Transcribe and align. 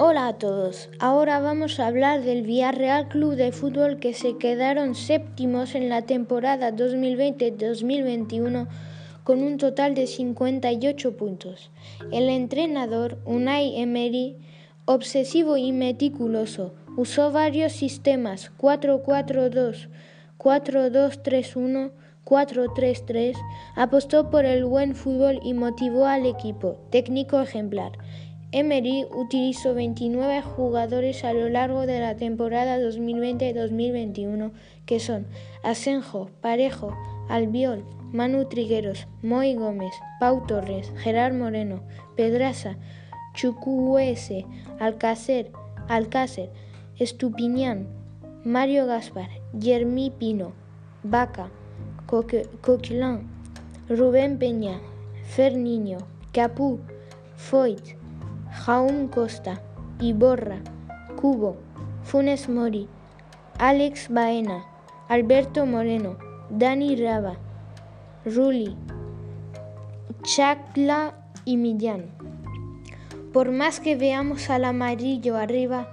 Hola 0.00 0.28
a 0.28 0.38
todos, 0.38 0.90
ahora 1.00 1.40
vamos 1.40 1.80
a 1.80 1.88
hablar 1.88 2.22
del 2.22 2.42
Villarreal 2.42 3.08
Club 3.08 3.34
de 3.34 3.50
Fútbol 3.50 3.98
que 3.98 4.14
se 4.14 4.36
quedaron 4.36 4.94
séptimos 4.94 5.74
en 5.74 5.88
la 5.88 6.02
temporada 6.02 6.70
2020-2021 6.70 8.68
con 9.24 9.42
un 9.42 9.56
total 9.58 9.96
de 9.96 10.06
58 10.06 11.16
puntos. 11.16 11.72
El 12.12 12.28
entrenador 12.28 13.18
Unai 13.24 13.80
Emery, 13.80 14.36
obsesivo 14.84 15.56
y 15.56 15.72
meticuloso, 15.72 16.74
usó 16.96 17.32
varios 17.32 17.72
sistemas 17.72 18.52
4-4-2, 18.56 19.88
4-2-3-1, 20.38 21.90
4-3-3, 22.24 23.34
apostó 23.74 24.30
por 24.30 24.44
el 24.44 24.64
buen 24.64 24.94
fútbol 24.94 25.40
y 25.42 25.54
motivó 25.54 26.06
al 26.06 26.24
equipo, 26.24 26.76
técnico 26.90 27.40
ejemplar. 27.40 27.98
Emery 28.50 29.04
utilizó 29.14 29.74
29 29.74 30.40
jugadores 30.40 31.22
a 31.22 31.34
lo 31.34 31.50
largo 31.50 31.84
de 31.84 32.00
la 32.00 32.16
temporada 32.16 32.78
2020-2021, 32.78 34.52
que 34.86 35.00
son 35.00 35.26
Asenjo, 35.62 36.30
Parejo, 36.40 36.96
Albiol, 37.28 37.84
Manu 38.10 38.46
Trigueros, 38.46 39.06
Moy 39.22 39.54
Gómez, 39.54 39.92
Pau 40.18 40.46
Torres, 40.46 40.90
Gerard 40.96 41.34
Moreno, 41.34 41.82
Pedraza, 42.16 42.78
Chucuese, 43.34 44.46
Alcácer, 44.80 45.52
Alcácer, 45.86 46.50
Estupiñán, 46.98 47.86
Mario 48.44 48.86
Gaspar, 48.86 49.28
Jermí 49.60 50.10
Pino, 50.10 50.54
Vaca, 51.02 51.50
Coquelin, 52.06 53.28
Rubén 53.90 54.38
Peña, 54.38 54.80
Fer 55.26 55.54
Niño, 55.54 55.98
Capú, 56.32 56.80
Foyt, 57.36 57.97
Jaum 58.64 59.08
Costa, 59.08 59.62
Iborra, 60.00 60.58
Cubo, 61.16 61.56
Funes 62.02 62.48
Mori, 62.48 62.88
Alex 63.58 64.08
Baena, 64.10 64.64
Alberto 65.08 65.64
Moreno, 65.64 66.18
Dani 66.50 66.96
Raba, 66.96 67.36
Ruli, 68.26 68.76
Chacla 70.22 71.14
y 71.44 71.56
Millán. 71.56 72.10
Por 73.32 73.52
más 73.52 73.80
que 73.80 73.96
veamos 73.96 74.50
al 74.50 74.64
amarillo 74.64 75.36
arriba, 75.36 75.88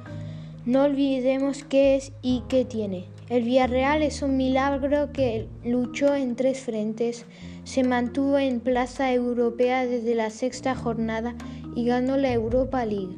no 0.66 0.84
olvidemos 0.84 1.64
qué 1.64 1.96
es 1.96 2.14
y 2.22 2.44
qué 2.50 2.66
tiene. 2.66 3.06
El 3.30 3.44
Villarreal 3.44 4.04
es 4.04 4.22
un 4.22 4.38
milagro 4.38 5.12
que 5.12 5.48
luchó 5.64 6.14
en 6.14 6.36
tres 6.36 6.60
frentes, 6.60 7.26
se 7.64 7.84
mantuvo 7.84 8.38
en 8.38 8.60
plaza 8.60 9.12
europea 9.14 9.86
desde 9.86 10.14
la 10.14 10.30
sexta 10.30 10.76
jornada 10.76 11.36
y 11.76 11.86
ganó 11.86 12.18
la 12.18 12.34
Europa 12.34 12.86
League. 12.86 13.16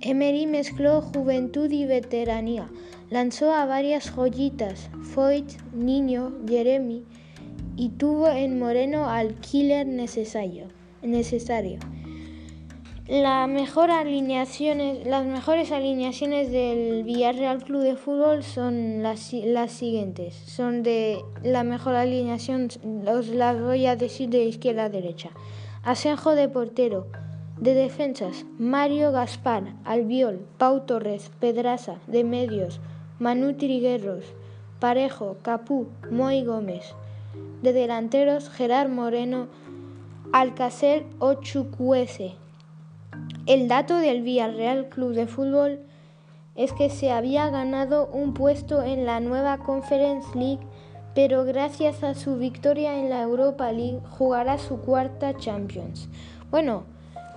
Emery 0.00 0.46
mezcló 0.46 1.00
juventud 1.00 1.70
y 1.70 1.86
veteranía, 1.86 2.68
lanzó 3.08 3.54
a 3.54 3.64
varias 3.64 4.10
joyitas, 4.10 4.90
Foyt, 5.14 5.52
Niño, 5.72 6.32
Jeremy, 6.46 7.04
y 7.76 7.88
tuvo 7.90 8.28
en 8.28 8.58
Moreno 8.58 9.08
al 9.08 9.34
killer 9.36 9.86
necesario. 9.86 10.66
necesario. 11.02 11.78
La 13.06 13.46
mejor 13.46 13.90
las 13.90 15.26
mejores 15.26 15.72
alineaciones 15.72 16.50
del 16.50 17.04
Villarreal 17.04 17.62
Club 17.62 17.82
de 17.82 17.96
Fútbol 17.96 18.42
son 18.42 19.02
las, 19.02 19.30
las 19.34 19.72
siguientes. 19.72 20.34
Son 20.34 20.82
de 20.82 21.20
la 21.42 21.64
mejor 21.64 21.96
alineación, 21.96 22.68
os 23.06 23.28
las 23.28 23.60
voy 23.60 23.84
a 23.84 23.96
decir 23.96 24.30
de 24.30 24.44
izquierda 24.44 24.84
a 24.84 24.88
derecha. 24.88 25.30
Asenjo 25.82 26.34
de 26.34 26.48
portero. 26.48 27.08
De 27.60 27.72
defensas, 27.72 28.44
Mario 28.58 29.12
Gaspar, 29.12 29.74
Albiol, 29.84 30.44
Pau 30.58 30.80
Torres, 30.80 31.30
Pedraza. 31.38 31.98
De 32.08 32.24
medios, 32.24 32.80
Manu 33.20 33.54
Trigueros, 33.54 34.24
Parejo, 34.80 35.36
Capú, 35.42 35.86
Moy 36.10 36.44
Gómez. 36.44 36.94
De 37.62 37.72
delanteros, 37.72 38.50
Gerard 38.50 38.90
Moreno, 38.90 39.46
Alcácer 40.32 41.06
o. 41.20 41.36
El 43.46 43.68
dato 43.68 43.98
del 43.98 44.22
Villarreal 44.22 44.88
Club 44.88 45.14
de 45.14 45.28
Fútbol 45.28 45.80
es 46.56 46.72
que 46.72 46.90
se 46.90 47.12
había 47.12 47.50
ganado 47.50 48.08
un 48.08 48.34
puesto 48.34 48.82
en 48.82 49.04
la 49.04 49.20
nueva 49.20 49.58
Conference 49.58 50.36
League, 50.36 50.66
pero 51.14 51.44
gracias 51.44 52.02
a 52.02 52.14
su 52.14 52.36
victoria 52.36 52.98
en 52.98 53.10
la 53.10 53.22
Europa 53.22 53.70
League 53.70 54.00
jugará 54.10 54.58
su 54.58 54.80
cuarta 54.80 55.36
Champions. 55.36 56.08
Bueno, 56.50 56.84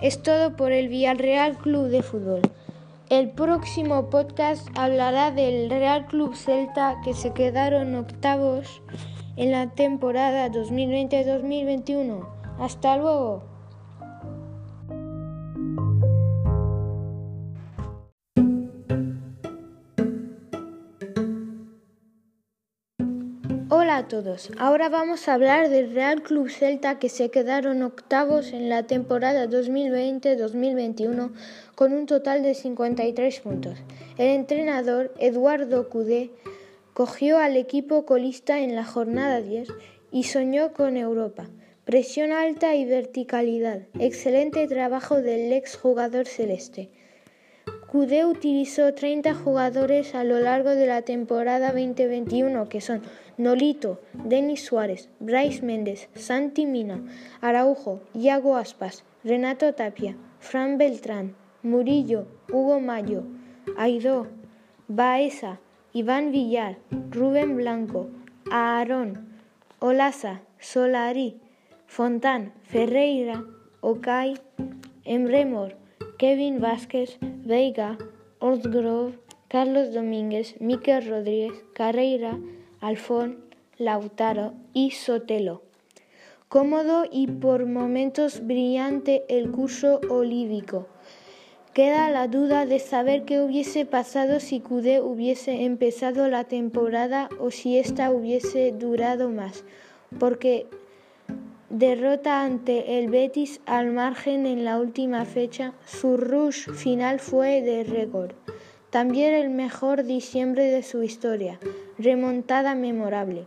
es 0.00 0.22
todo 0.22 0.56
por 0.56 0.72
el 0.72 0.88
Villarreal 0.88 1.56
Club 1.58 1.88
de 1.88 2.02
Fútbol. 2.02 2.42
El 3.10 3.30
próximo 3.30 4.10
podcast 4.10 4.68
hablará 4.76 5.30
del 5.30 5.70
Real 5.70 6.06
Club 6.06 6.34
Celta 6.34 7.00
que 7.02 7.14
se 7.14 7.32
quedaron 7.32 7.94
octavos 7.94 8.82
en 9.36 9.50
la 9.52 9.70
temporada 9.70 10.48
2020-2021. 10.50 12.26
Hasta 12.58 12.96
luego. 12.96 13.57
Todos, 24.08 24.50
ahora 24.58 24.88
vamos 24.88 25.28
a 25.28 25.34
hablar 25.34 25.68
del 25.68 25.94
Real 25.94 26.22
Club 26.22 26.48
Celta 26.48 26.98
que 26.98 27.10
se 27.10 27.30
quedaron 27.30 27.82
octavos 27.82 28.52
en 28.52 28.70
la 28.70 28.84
temporada 28.84 29.46
2020-2021 29.46 31.30
con 31.74 31.92
un 31.92 32.06
total 32.06 32.42
de 32.42 32.54
53 32.54 33.40
puntos. 33.40 33.78
El 34.16 34.28
entrenador 34.28 35.12
Eduardo 35.18 35.90
Cudé 35.90 36.30
cogió 36.94 37.38
al 37.38 37.56
equipo 37.56 38.06
colista 38.06 38.60
en 38.60 38.74
la 38.74 38.84
jornada 38.84 39.42
10 39.42 39.68
y 40.10 40.24
soñó 40.24 40.72
con 40.72 40.96
Europa. 40.96 41.46
Presión 41.84 42.32
alta 42.32 42.74
y 42.74 42.86
verticalidad. 42.86 43.82
Excelente 43.98 44.66
trabajo 44.66 45.20
del 45.20 45.52
ex 45.52 45.76
jugador 45.76 46.26
celeste. 46.26 46.90
Cudé 47.86 48.26
utilizó 48.26 48.92
30 48.92 49.34
jugadores 49.34 50.14
a 50.14 50.24
lo 50.24 50.40
largo 50.40 50.70
de 50.70 50.86
la 50.86 51.02
temporada 51.02 51.72
2021 51.72 52.68
que 52.68 52.80
son 52.80 53.02
Nolito, 53.38 54.00
Denis 54.12 54.64
Suárez, 54.64 55.08
Bryce 55.20 55.64
Méndez, 55.64 56.08
Santi 56.14 56.66
Mina, 56.66 57.02
Araujo, 57.40 58.00
Iago 58.12 58.56
Aspas, 58.56 59.04
Renato 59.24 59.72
Tapia, 59.74 60.16
Fran 60.40 60.76
Beltrán, 60.76 61.34
Murillo, 61.62 62.26
Hugo 62.52 62.80
Mayo, 62.80 63.22
Aidó, 63.76 64.26
Baeza, 64.88 65.60
Iván 65.92 66.32
Villar, 66.32 66.78
Rubén 67.10 67.56
Blanco, 67.56 68.08
Aarón, 68.50 69.28
Olaza, 69.78 70.42
Solari, 70.58 71.40
Fontán, 71.86 72.52
Ferreira, 72.64 73.44
Okai, 73.80 74.34
Emremor, 75.04 75.76
Kevin 76.18 76.60
Vázquez, 76.60 77.18
Veiga, 77.20 77.96
Osgrove, 78.40 79.18
Carlos 79.48 79.94
Domínguez, 79.94 80.56
Miquel 80.60 81.08
Rodríguez, 81.08 81.52
Carreira, 81.72 82.38
Alfón, 82.80 83.38
Lautaro 83.76 84.54
y 84.72 84.92
Sotelo. 84.92 85.62
Cómodo 86.48 87.04
y 87.10 87.26
por 87.26 87.66
momentos 87.66 88.46
brillante 88.46 89.24
el 89.28 89.50
curso 89.50 90.00
olívico. 90.08 90.86
Queda 91.74 92.10
la 92.10 92.28
duda 92.28 92.66
de 92.66 92.78
saber 92.78 93.24
qué 93.24 93.40
hubiese 93.40 93.84
pasado 93.84 94.40
si 94.40 94.60
Cudé 94.60 95.00
hubiese 95.00 95.64
empezado 95.64 96.28
la 96.28 96.44
temporada 96.44 97.28
o 97.38 97.50
si 97.50 97.78
ésta 97.78 98.10
hubiese 98.10 98.72
durado 98.72 99.28
más, 99.28 99.64
porque 100.18 100.66
derrota 101.68 102.42
ante 102.42 102.98
el 102.98 103.10
Betis 103.10 103.60
al 103.66 103.92
margen 103.92 104.46
en 104.46 104.64
la 104.64 104.78
última 104.78 105.24
fecha, 105.24 105.74
su 105.84 106.16
rush 106.16 106.70
final 106.70 107.20
fue 107.20 107.60
de 107.60 107.84
récord. 107.84 108.32
También 108.90 109.34
el 109.34 109.50
mejor 109.50 110.04
diciembre 110.04 110.64
de 110.70 110.82
su 110.82 111.02
historia, 111.02 111.60
remontada 111.98 112.74
memorable. 112.74 113.44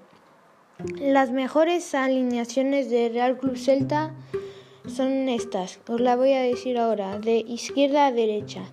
Las 1.00 1.32
mejores 1.32 1.96
alineaciones 1.96 2.90
de 2.90 3.10
Real 3.10 3.38
Club 3.38 3.58
Celta 3.58 4.14
son 4.88 5.30
estas, 5.30 5.80
os 5.88 6.00
la 6.00 6.16
voy 6.16 6.34
a 6.34 6.42
decir 6.42 6.78
ahora, 6.78 7.20
de 7.20 7.38
izquierda 7.38 8.08
a 8.08 8.12
derecha. 8.12 8.64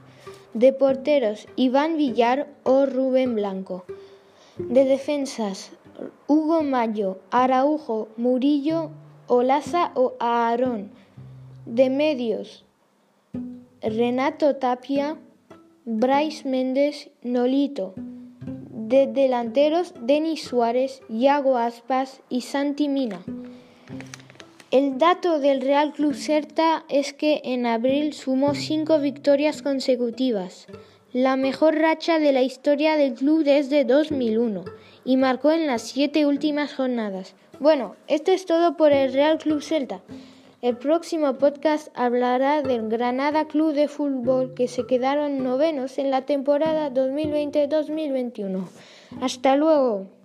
De 0.54 0.72
porteros, 0.72 1.46
Iván 1.56 1.96
Villar 1.96 2.48
o 2.64 2.86
Rubén 2.86 3.34
Blanco. 3.34 3.84
De 4.58 4.84
defensas, 4.84 5.70
Hugo 6.26 6.62
Mayo, 6.62 7.18
Araujo, 7.30 8.08
Murillo 8.16 8.90
Olaza 9.26 9.92
o 9.94 10.14
Aarón. 10.20 10.90
De 11.66 11.90
medios, 11.90 12.64
Renato 13.82 14.56
Tapia, 14.56 15.18
Bryce 15.90 16.46
Méndez, 16.46 17.08
Nolito. 17.22 17.94
De 17.96 19.06
delanteros, 19.06 19.94
Denis 19.98 20.42
Suárez, 20.42 21.00
Iago 21.08 21.56
Aspas 21.56 22.20
y 22.28 22.42
Santi 22.42 22.88
Mina. 22.88 23.22
El 24.70 24.98
dato 24.98 25.40
del 25.40 25.62
Real 25.62 25.94
Club 25.94 26.12
Celta 26.12 26.84
es 26.90 27.14
que 27.14 27.40
en 27.42 27.64
abril 27.64 28.12
sumó 28.12 28.54
cinco 28.54 28.98
victorias 28.98 29.62
consecutivas, 29.62 30.66
la 31.14 31.36
mejor 31.36 31.76
racha 31.78 32.18
de 32.18 32.32
la 32.32 32.42
historia 32.42 32.98
del 32.98 33.14
club 33.14 33.44
desde 33.44 33.86
2001, 33.86 34.66
y 35.06 35.16
marcó 35.16 35.52
en 35.52 35.66
las 35.66 35.80
siete 35.80 36.26
últimas 36.26 36.74
jornadas. 36.74 37.34
Bueno, 37.60 37.96
esto 38.08 38.30
es 38.30 38.44
todo 38.44 38.76
por 38.76 38.92
el 38.92 39.14
Real 39.14 39.38
Club 39.38 39.62
Celta. 39.62 40.02
El 40.60 40.76
próximo 40.76 41.38
podcast 41.38 41.86
hablará 41.94 42.62
del 42.62 42.88
Granada 42.88 43.46
Club 43.46 43.74
de 43.74 43.86
Fútbol 43.86 44.54
que 44.54 44.66
se 44.66 44.86
quedaron 44.86 45.44
novenos 45.44 45.98
en 45.98 46.10
la 46.10 46.22
temporada 46.22 46.90
2020-2021. 46.92 48.66
Hasta 49.20 49.54
luego. 49.54 50.17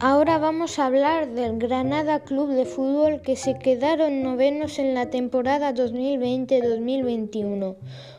Ahora 0.00 0.38
vamos 0.38 0.78
a 0.78 0.86
hablar 0.86 1.28
del 1.30 1.58
Granada 1.58 2.20
Club 2.20 2.48
de 2.48 2.64
Fútbol 2.64 3.20
que 3.20 3.36
se 3.36 3.58
quedaron 3.58 4.24
novenos 4.24 4.80
en 4.80 4.94
la 4.94 5.10
temporada 5.10 5.72
2020-2021 5.72 7.76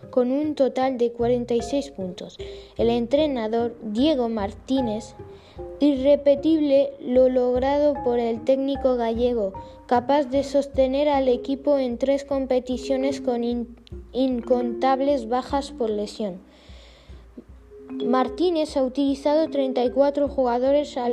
con 0.10 0.32
un 0.32 0.56
total 0.56 0.98
de 0.98 1.12
46 1.12 1.92
puntos. 1.92 2.38
El 2.78 2.90
entrenador 2.90 3.76
Diego 3.82 4.30
Martínez, 4.30 5.16
irrepetible 5.82 6.94
lo 7.02 7.28
logrado 7.28 7.96
por 8.06 8.20
el 8.20 8.46
técnico 8.46 8.96
gallego, 8.96 9.52
capaz 9.86 10.24
de 10.26 10.46
sostener 10.46 11.10
al 11.10 11.28
equipo 11.28 11.78
en 11.78 11.98
tres 11.98 12.24
competiciones 12.24 13.20
con 13.20 13.44
incontables 14.14 15.28
bajas 15.28 15.72
por 15.72 15.90
lesión. 15.90 16.47
Martínez 18.06 18.78
ha 18.78 18.84
utilizado 18.84 19.50
34 19.50 20.28
jugadores 20.30 20.98
a 20.98 21.10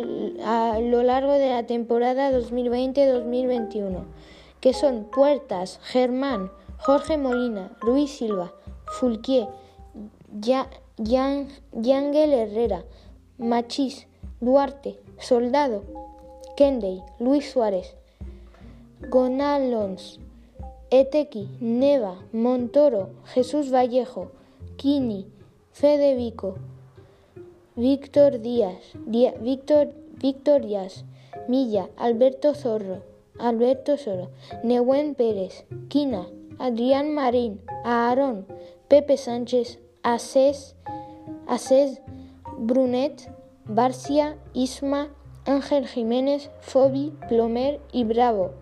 lo 0.81 1.03
largo 1.03 1.33
de 1.33 1.49
la 1.49 1.67
temporada 1.67 2.31
2020-2021, 2.33 4.05
que 4.61 4.75
son 4.75 5.05
Puertas, 5.05 5.81
Germán, 5.83 6.51
Jorge 6.79 7.17
Molina, 7.17 7.73
Luis 7.83 8.11
Silva, 8.11 8.53
Fulquier, 8.87 9.49
Yangel 10.97 12.33
Herrera, 12.33 12.85
Machís, 13.39 14.07
Duarte, 14.41 15.01
Soldado, 15.19 15.83
Kendey, 16.57 17.03
Luis 17.19 17.51
Suárez, 17.51 17.97
Gonalons, 19.09 20.21
Etequi, 20.91 21.49
Neva, 21.61 22.17
Montoro, 22.33 23.11
Jesús 23.25 23.73
Vallejo, 23.73 24.31
Kini, 24.77 25.27
Fede 25.73 26.15
Vico, 26.15 26.57
Víctor 27.77 28.41
Díaz, 28.41 28.79
Víctor, 29.05 29.89
Víctor 30.21 30.65
Díaz, 30.65 31.05
Milla, 31.49 31.89
Alberto 31.97 32.55
Zorro, 32.55 33.03
Alberto 33.37 33.97
Zorro, 33.97 34.31
Nehuen 34.63 35.17
Pérez, 35.17 35.65
Quina, 35.89 36.29
Adrián 36.61 37.13
Marín, 37.13 37.61
Aarón, 37.85 38.47
Pepe 38.87 39.17
Sánchez, 39.17 39.81
Asés, 40.05 40.77
Asés 41.49 42.01
Brunet, 42.57 43.29
Barcia, 43.65 44.39
Isma, 44.53 45.09
Ángel 45.45 45.89
Jiménez, 45.89 46.53
Fobi, 46.61 47.13
Plomer 47.29 47.81
y 47.91 48.05
Bravo. 48.05 48.53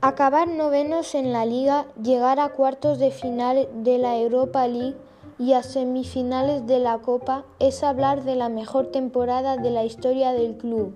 Acabar 0.00 0.48
novenos 0.48 1.14
en 1.14 1.32
la 1.32 1.46
liga, 1.46 1.86
llegar 2.02 2.40
a 2.40 2.48
cuartos 2.48 2.98
de 2.98 3.12
final 3.12 3.68
de 3.84 3.98
la 3.98 4.18
Europa 4.18 4.66
League 4.66 4.96
y 5.38 5.52
a 5.52 5.62
semifinales 5.62 6.66
de 6.66 6.78
la 6.78 6.98
Copa 6.98 7.44
es 7.58 7.82
hablar 7.82 8.24
de 8.24 8.36
la 8.36 8.48
mejor 8.48 8.88
temporada 8.88 9.56
de 9.56 9.70
la 9.70 9.84
historia 9.84 10.32
del 10.32 10.56
club 10.56 10.92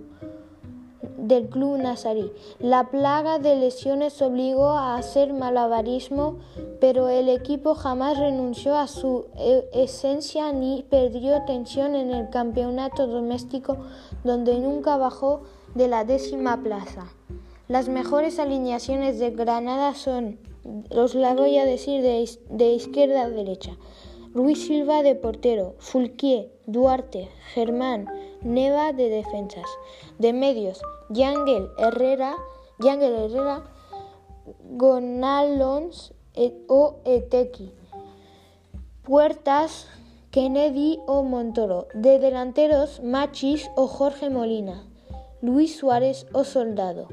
del 1.23 1.49
club 1.49 1.79
nazarí. 1.79 2.33
La 2.59 2.91
plaga 2.91 3.39
de 3.39 3.57
lesiones 3.57 4.21
obligó 4.21 4.71
a 4.71 4.97
hacer 4.97 5.33
malabarismo, 5.33 6.39
pero 6.81 7.09
el 7.09 7.29
equipo 7.29 7.75
jamás 7.75 8.19
renunció 8.19 8.77
a 8.77 8.89
su 8.89 9.27
e, 9.39 9.69
esencia 9.73 10.53
ni 10.53 10.85
perdió 10.89 11.45
tensión 11.47 11.95
en 11.95 12.11
el 12.11 12.29
campeonato 12.31 13.07
doméstico, 13.07 13.77
donde 14.25 14.59
nunca 14.59 14.97
bajó 14.97 15.43
de 15.75 15.89
la 15.89 16.05
décima 16.05 16.61
plaza. 16.63 17.07
Las 17.69 17.89
mejores 17.89 18.39
alineaciones 18.39 19.19
de 19.19 19.31
Granada 19.31 19.95
son, 19.95 20.39
os 20.91 21.15
la 21.15 21.35
voy 21.35 21.57
a 21.59 21.65
decir 21.65 22.03
de, 22.03 22.29
de 22.51 22.73
izquierda 22.73 23.23
a 23.23 23.31
derecha. 23.31 23.77
Luis 24.35 24.67
Silva 24.67 25.03
de 25.03 25.15
portero, 25.15 25.75
Fulquier, 25.79 26.51
Duarte, 26.67 27.29
Germán, 27.53 28.09
Neva 28.41 28.95
de 28.95 29.11
defensas. 29.11 29.67
De 30.19 30.33
medios, 30.33 30.81
Yangel 31.11 31.69
Herrera, 31.77 32.37
Yangel 32.81 33.15
Herrera, 33.15 33.63
Gonalons 34.71 36.15
o 36.67 36.95
Etequi. 37.05 37.75
Puertas, 39.03 39.87
Kennedy 40.31 40.99
o 41.07 41.23
Montoro. 41.23 41.89
De 41.93 42.19
delanteros, 42.19 43.03
Machis 43.03 43.71
o 43.77 43.87
Jorge 43.87 44.31
Molina. 44.31 44.83
Luis 45.43 45.77
Suárez 45.77 46.27
o 46.33 46.45
Soldado. 46.45 47.09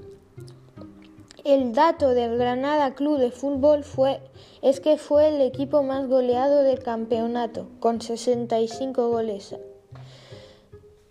El 1.49 1.73
dato 1.73 2.13
del 2.13 2.37
Granada 2.37 2.93
Club 2.93 3.17
de 3.17 3.31
Fútbol 3.31 3.83
fue, 3.83 4.19
es 4.61 4.79
que 4.79 4.97
fue 4.97 5.29
el 5.29 5.41
equipo 5.41 5.81
más 5.81 6.07
goleado 6.07 6.61
del 6.61 6.83
campeonato, 6.83 7.67
con 7.79 8.01
65 8.01 9.09
goles. 9.09 9.55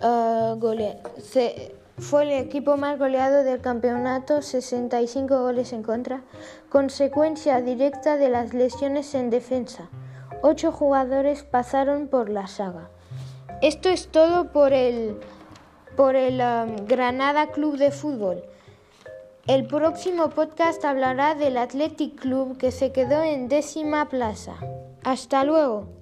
Uh, 0.00 0.56
fue 1.99 2.23
el 2.23 2.31
equipo 2.31 2.76
más 2.76 3.00
goleado 3.00 3.43
del 3.43 3.61
campeonato, 3.61 4.40
65 4.40 5.43
goles 5.43 5.73
en 5.73 5.82
contra, 5.82 6.23
consecuencia 6.69 7.61
directa 7.61 8.17
de 8.17 8.29
las 8.29 8.55
lesiones 8.55 9.17
en 9.17 9.31
defensa. 9.31 9.90
Ocho 10.43 10.70
jugadores 10.70 11.43
pasaron 11.43 12.06
por 12.06 12.29
la 12.29 12.46
saga. 12.46 12.90
Esto 13.61 13.88
es 13.88 14.06
todo 14.06 14.52
por 14.52 14.73
el, 14.73 15.19
por 15.96 16.14
el 16.14 16.40
um, 16.40 16.87
Granada 16.87 17.49
Club 17.49 17.76
de 17.76 17.90
Fútbol. 17.90 18.44
El 19.49 19.67
próximo 19.67 20.29
podcast 20.29 20.85
hablará 20.85 21.35
del 21.35 21.56
Athletic 21.56 22.21
Club 22.21 22.59
que 22.59 22.71
se 22.71 22.93
quedó 22.93 23.23
en 23.23 23.49
décima 23.49 24.06
plaza. 24.11 24.56
Hasta 25.03 25.43
luego. 25.43 25.98